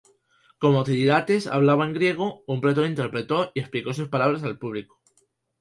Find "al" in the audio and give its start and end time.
4.41-4.57